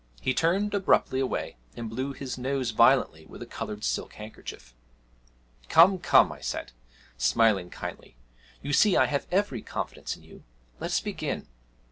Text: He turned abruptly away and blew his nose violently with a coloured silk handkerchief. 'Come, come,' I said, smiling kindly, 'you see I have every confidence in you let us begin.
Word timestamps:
He 0.19 0.33
turned 0.33 0.73
abruptly 0.73 1.19
away 1.19 1.57
and 1.75 1.87
blew 1.87 2.11
his 2.11 2.35
nose 2.35 2.71
violently 2.71 3.27
with 3.27 3.39
a 3.43 3.45
coloured 3.45 3.83
silk 3.83 4.13
handkerchief. 4.13 4.73
'Come, 5.69 5.99
come,' 5.99 6.31
I 6.31 6.39
said, 6.41 6.71
smiling 7.19 7.69
kindly, 7.69 8.15
'you 8.63 8.73
see 8.73 8.97
I 8.97 9.05
have 9.05 9.27
every 9.29 9.61
confidence 9.61 10.17
in 10.17 10.23
you 10.23 10.43
let 10.79 10.89
us 10.89 11.01
begin. 11.01 11.45